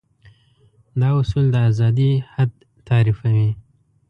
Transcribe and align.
دا 0.99 1.09
اصول 1.19 1.45
د 1.51 1.55
ازادي 1.69 2.11
حد 2.33 2.51
تعريفوي. 2.87 3.49